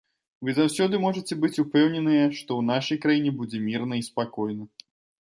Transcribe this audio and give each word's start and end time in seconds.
Вы 0.47 0.53
заўсёды 0.59 0.99
можаце 1.01 1.35
быць 1.43 1.59
упэўненыя, 1.63 2.23
што 2.37 2.49
ў 2.61 2.67
нашай 2.69 2.97
краіне 3.03 3.31
будзе 3.41 3.57
мірна 3.67 3.95
і 4.01 4.07
спакойна. 4.09 4.63